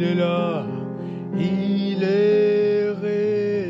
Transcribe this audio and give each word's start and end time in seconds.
Il 0.00 0.20
est 2.04 2.90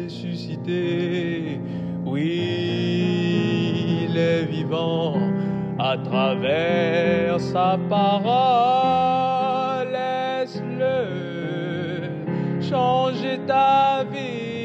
ressuscité. 0.05 1.59
Oui, 2.05 4.05
il 4.05 4.15
est 4.17 4.45
vivant 4.45 5.15
à 5.79 5.97
travers 5.97 7.41
sa 7.41 7.79
parole. 7.89 9.89
Laisse-le 9.91 11.01
changer 12.61 13.41
ta 13.47 14.05
vie. 14.13 14.58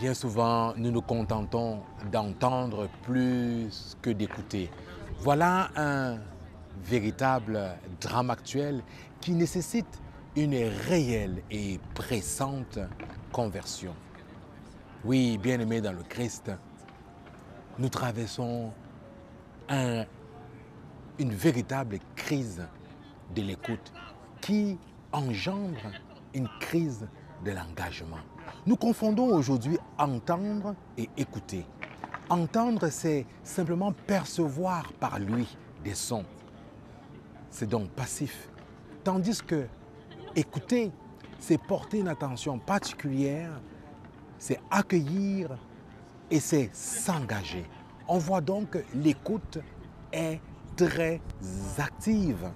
Bien 0.00 0.14
souvent, 0.14 0.74
nous 0.76 0.90
nous 0.92 1.02
contentons 1.02 1.80
d'entendre 2.12 2.88
plus 3.02 3.96
que 4.00 4.10
d'écouter. 4.10 4.70
Voilà 5.20 5.70
un 5.76 6.18
véritable 6.84 7.60
drame 8.00 8.30
actuel 8.30 8.82
qui 9.20 9.32
nécessite 9.32 10.00
une 10.36 10.54
réelle 10.54 11.42
et 11.50 11.80
pressante 11.94 12.78
conversion. 13.32 13.92
Oui, 15.04 15.36
bien-aimés 15.38 15.80
dans 15.80 15.92
le 15.92 16.02
Christ, 16.04 16.52
nous 17.78 17.88
traversons 17.88 18.72
un- 19.68 20.04
une 21.18 21.32
véritable 21.32 21.98
crise 22.14 22.64
de 23.34 23.42
l'écoute 23.42 23.92
qui 24.40 24.78
engendre 25.12 25.90
une 26.34 26.48
crise 26.60 27.08
de 27.44 27.52
l'engagement. 27.52 28.18
Nous 28.66 28.76
confondons 28.76 29.34
aujourd'hui 29.34 29.78
entendre 29.98 30.74
et 30.96 31.08
écouter. 31.16 31.64
Entendre, 32.28 32.88
c'est 32.88 33.26
simplement 33.42 33.92
percevoir 33.92 34.92
par 34.94 35.18
lui 35.18 35.56
des 35.82 35.94
sons. 35.94 36.24
C'est 37.50 37.68
donc 37.68 37.88
passif. 37.90 38.50
Tandis 39.04 39.42
que 39.42 39.66
écouter, 40.36 40.92
c'est 41.38 41.58
porter 41.58 42.00
une 42.00 42.08
attention 42.08 42.58
particulière, 42.58 43.52
c'est 44.38 44.60
accueillir 44.70 45.56
et 46.30 46.40
c'est 46.40 46.70
s'engager. 46.72 47.64
On 48.06 48.18
voit 48.18 48.40
donc 48.40 48.78
l'écoute 48.94 49.58
est 50.12 50.40
très 50.76 51.20
active. 51.78 52.50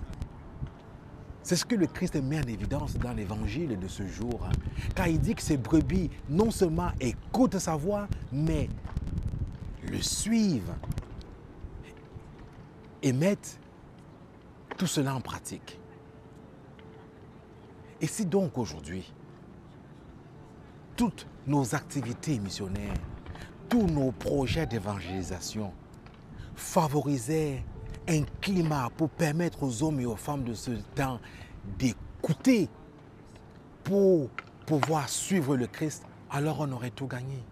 C'est 1.42 1.56
ce 1.56 1.64
que 1.64 1.74
le 1.74 1.86
Christ 1.86 2.14
met 2.16 2.38
en 2.38 2.48
évidence 2.48 2.94
dans 2.94 3.12
l'évangile 3.12 3.78
de 3.78 3.88
ce 3.88 4.06
jour. 4.06 4.48
Car 4.94 5.08
il 5.08 5.18
dit 5.18 5.34
que 5.34 5.42
ces 5.42 5.56
brebis 5.56 6.10
non 6.28 6.50
seulement 6.50 6.90
écoutent 7.00 7.58
sa 7.58 7.76
voix, 7.76 8.06
mais 8.30 8.68
le 9.90 10.00
suivent 10.00 10.74
et 13.02 13.12
mettent 13.12 13.58
tout 14.76 14.86
cela 14.86 15.14
en 15.14 15.20
pratique. 15.20 15.78
Et 18.00 18.06
si 18.06 18.24
donc 18.24 18.58
aujourd'hui, 18.58 19.12
toutes 20.96 21.26
nos 21.46 21.74
activités 21.74 22.38
missionnaires, 22.38 22.94
tous 23.68 23.86
nos 23.86 24.12
projets 24.12 24.66
d'évangélisation 24.66 25.72
favorisaient 26.54 27.64
un 28.08 28.22
climat 28.40 28.90
pour 28.96 29.10
permettre 29.10 29.62
aux 29.62 29.82
hommes 29.82 30.00
et 30.00 30.06
aux 30.06 30.16
femmes 30.16 30.44
de 30.44 30.54
ce 30.54 30.72
temps 30.94 31.20
d'écouter 31.78 32.68
pour 33.84 34.28
pouvoir 34.66 35.08
suivre 35.08 35.56
le 35.56 35.66
Christ, 35.66 36.04
alors 36.30 36.60
on 36.60 36.72
aurait 36.72 36.90
tout 36.90 37.06
gagné. 37.06 37.42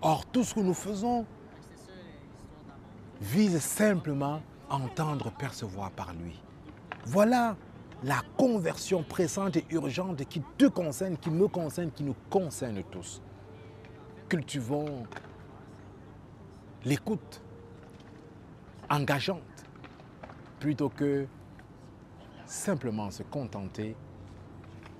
Or, 0.00 0.26
tout 0.26 0.44
ce 0.44 0.54
que 0.54 0.60
nous 0.60 0.74
faisons 0.74 1.26
vise 3.20 3.58
simplement 3.60 4.42
à 4.68 4.76
entendre 4.76 5.30
percevoir 5.32 5.90
par 5.90 6.12
lui. 6.12 6.40
Voilà 7.06 7.56
la 8.04 8.20
conversion 8.36 9.02
pressante 9.02 9.56
et 9.56 9.64
urgente 9.70 10.24
qui 10.24 10.42
te 10.58 10.66
concerne, 10.66 11.16
qui 11.16 11.30
me 11.30 11.46
concerne, 11.46 11.90
qui 11.92 12.02
nous 12.02 12.16
concerne 12.30 12.82
tous. 12.90 13.22
Cultivons 14.28 15.04
l'écoute 16.84 17.42
engageante 18.90 19.42
plutôt 20.62 20.90
que 20.90 21.26
simplement 22.46 23.10
se 23.10 23.24
contenter 23.24 23.96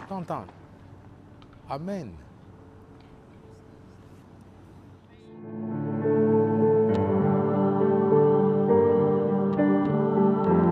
d'entendre. 0.09 0.53
Amen. 1.71 2.11